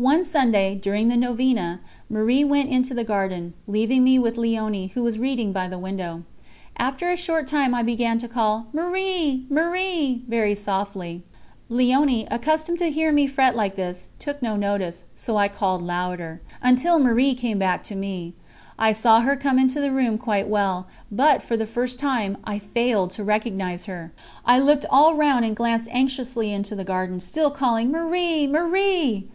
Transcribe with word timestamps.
One 0.00 0.24
Sunday, 0.24 0.74
during 0.74 1.08
the 1.08 1.18
novena, 1.18 1.80
Marie 2.08 2.44
went 2.44 2.70
into 2.70 2.94
the 2.94 3.04
garden, 3.04 3.52
leaving 3.66 4.02
me 4.04 4.18
with 4.18 4.36
Léonie, 4.36 4.92
who 4.92 5.02
was 5.02 5.18
reading 5.18 5.52
by 5.52 5.68
the 5.68 5.78
window. 5.78 6.22
After 6.78 7.10
a 7.10 7.14
short 7.18 7.46
time 7.46 7.74
I 7.74 7.82
began 7.82 8.16
to 8.20 8.26
call: 8.26 8.68
"Marie! 8.72 9.44
Marie!" 9.50 10.22
very 10.28 10.54
softly. 10.54 11.24
Léonie, 11.70 12.26
accustomed 12.30 12.78
to 12.78 12.90
hear 12.90 13.12
me 13.12 13.26
fret 13.26 13.54
like 13.54 13.76
this, 13.76 14.08
took 14.18 14.40
no 14.40 14.56
notice, 14.56 15.04
so 15.14 15.36
I 15.36 15.46
called 15.46 15.82
louder, 15.82 16.40
until 16.62 16.98
Marie 16.98 17.34
came 17.34 17.58
back 17.58 17.82
to 17.84 17.94
me. 17.94 18.32
I 18.78 18.92
saw 18.92 19.20
her 19.20 19.36
come 19.36 19.58
into 19.58 19.82
the 19.82 19.92
room 19.92 20.16
quite 20.16 20.48
well, 20.48 20.86
but, 21.12 21.42
for 21.42 21.54
the 21.58 21.66
first 21.66 21.98
time, 21.98 22.38
I 22.44 22.58
failed 22.58 23.10
to 23.10 23.24
recognise 23.24 23.84
her. 23.84 24.10
I 24.46 24.58
looked 24.58 24.86
all 24.88 25.14
round 25.14 25.44
and 25.44 25.54
glanced 25.54 25.90
anxiously 25.92 26.50
into 26.50 26.74
the 26.74 26.82
garden, 26.82 27.20
still 27.20 27.50
calling: 27.50 27.90
"Marie! 27.90 28.46
Marie!" 28.46 29.28